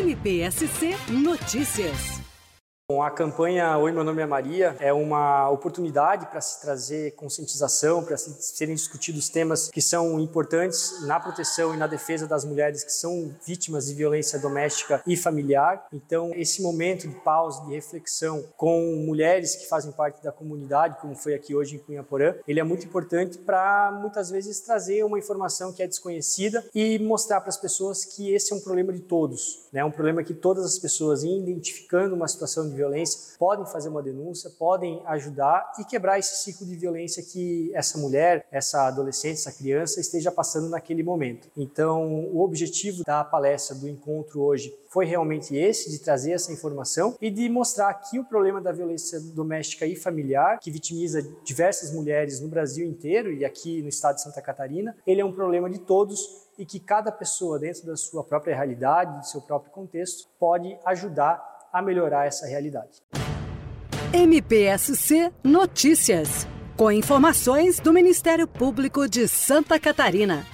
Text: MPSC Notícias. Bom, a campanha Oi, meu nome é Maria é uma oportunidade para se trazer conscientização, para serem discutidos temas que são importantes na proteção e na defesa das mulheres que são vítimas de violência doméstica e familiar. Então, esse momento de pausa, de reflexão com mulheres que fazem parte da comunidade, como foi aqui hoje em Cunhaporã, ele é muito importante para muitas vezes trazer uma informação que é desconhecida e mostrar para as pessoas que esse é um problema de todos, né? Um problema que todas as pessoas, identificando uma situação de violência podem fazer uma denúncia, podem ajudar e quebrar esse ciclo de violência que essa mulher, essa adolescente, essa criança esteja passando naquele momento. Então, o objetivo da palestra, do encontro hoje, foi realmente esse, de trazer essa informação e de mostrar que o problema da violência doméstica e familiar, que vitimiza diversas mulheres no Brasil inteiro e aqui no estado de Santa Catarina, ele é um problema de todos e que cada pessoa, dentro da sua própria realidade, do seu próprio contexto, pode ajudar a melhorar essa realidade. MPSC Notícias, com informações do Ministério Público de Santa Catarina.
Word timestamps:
MPSC 0.00 0.96
Notícias. 1.10 2.19
Bom, 2.90 3.04
a 3.04 3.10
campanha 3.12 3.78
Oi, 3.78 3.92
meu 3.92 4.02
nome 4.02 4.20
é 4.20 4.26
Maria 4.26 4.76
é 4.80 4.92
uma 4.92 5.48
oportunidade 5.48 6.26
para 6.26 6.40
se 6.40 6.60
trazer 6.60 7.12
conscientização, 7.12 8.02
para 8.02 8.16
serem 8.16 8.74
discutidos 8.74 9.28
temas 9.28 9.70
que 9.70 9.80
são 9.80 10.18
importantes 10.18 11.00
na 11.02 11.20
proteção 11.20 11.72
e 11.72 11.76
na 11.76 11.86
defesa 11.86 12.26
das 12.26 12.44
mulheres 12.44 12.82
que 12.82 12.92
são 12.92 13.32
vítimas 13.46 13.86
de 13.86 13.94
violência 13.94 14.40
doméstica 14.40 15.00
e 15.06 15.16
familiar. 15.16 15.86
Então, 15.92 16.32
esse 16.34 16.60
momento 16.60 17.06
de 17.06 17.14
pausa, 17.14 17.64
de 17.64 17.72
reflexão 17.72 18.42
com 18.56 18.96
mulheres 19.06 19.54
que 19.54 19.68
fazem 19.68 19.92
parte 19.92 20.20
da 20.20 20.32
comunidade, 20.32 20.96
como 21.00 21.14
foi 21.14 21.34
aqui 21.34 21.54
hoje 21.54 21.76
em 21.76 21.78
Cunhaporã, 21.78 22.34
ele 22.48 22.58
é 22.58 22.64
muito 22.64 22.84
importante 22.84 23.38
para 23.38 23.96
muitas 24.02 24.30
vezes 24.30 24.58
trazer 24.58 25.04
uma 25.04 25.16
informação 25.16 25.72
que 25.72 25.80
é 25.80 25.86
desconhecida 25.86 26.64
e 26.74 26.98
mostrar 26.98 27.40
para 27.40 27.50
as 27.50 27.56
pessoas 27.56 28.04
que 28.04 28.34
esse 28.34 28.52
é 28.52 28.56
um 28.56 28.60
problema 28.60 28.92
de 28.92 28.98
todos, 28.98 29.68
né? 29.72 29.84
Um 29.84 29.92
problema 29.92 30.24
que 30.24 30.34
todas 30.34 30.64
as 30.64 30.76
pessoas, 30.76 31.22
identificando 31.22 32.16
uma 32.16 32.26
situação 32.26 32.68
de 32.68 32.79
violência 32.80 33.38
podem 33.38 33.66
fazer 33.66 33.88
uma 33.88 34.02
denúncia, 34.02 34.50
podem 34.58 35.02
ajudar 35.06 35.72
e 35.78 35.84
quebrar 35.84 36.18
esse 36.18 36.42
ciclo 36.42 36.66
de 36.66 36.76
violência 36.76 37.22
que 37.22 37.70
essa 37.74 37.98
mulher, 37.98 38.46
essa 38.50 38.86
adolescente, 38.88 39.34
essa 39.34 39.52
criança 39.52 40.00
esteja 40.00 40.30
passando 40.30 40.68
naquele 40.68 41.02
momento. 41.02 41.48
Então, 41.56 42.26
o 42.26 42.40
objetivo 42.42 43.02
da 43.04 43.24
palestra, 43.24 43.76
do 43.76 43.88
encontro 43.88 44.42
hoje, 44.42 44.74
foi 44.90 45.06
realmente 45.06 45.56
esse, 45.56 45.90
de 45.90 46.00
trazer 46.00 46.32
essa 46.32 46.52
informação 46.52 47.16
e 47.20 47.30
de 47.30 47.48
mostrar 47.48 47.94
que 47.94 48.18
o 48.18 48.24
problema 48.24 48.60
da 48.60 48.72
violência 48.72 49.20
doméstica 49.20 49.86
e 49.86 49.94
familiar, 49.94 50.58
que 50.58 50.70
vitimiza 50.70 51.22
diversas 51.44 51.92
mulheres 51.92 52.40
no 52.40 52.48
Brasil 52.48 52.86
inteiro 52.86 53.32
e 53.32 53.44
aqui 53.44 53.82
no 53.82 53.88
estado 53.88 54.16
de 54.16 54.22
Santa 54.22 54.42
Catarina, 54.42 54.96
ele 55.06 55.20
é 55.20 55.24
um 55.24 55.32
problema 55.32 55.70
de 55.70 55.78
todos 55.78 56.50
e 56.58 56.66
que 56.66 56.78
cada 56.78 57.10
pessoa, 57.10 57.58
dentro 57.58 57.86
da 57.86 57.96
sua 57.96 58.22
própria 58.22 58.54
realidade, 58.54 59.18
do 59.18 59.26
seu 59.26 59.40
próprio 59.40 59.72
contexto, 59.72 60.28
pode 60.38 60.76
ajudar 60.84 61.59
a 61.72 61.82
melhorar 61.82 62.26
essa 62.26 62.46
realidade. 62.46 63.02
MPSC 64.12 65.32
Notícias, 65.44 66.46
com 66.76 66.90
informações 66.90 67.78
do 67.78 67.92
Ministério 67.92 68.46
Público 68.46 69.08
de 69.08 69.28
Santa 69.28 69.78
Catarina. 69.78 70.44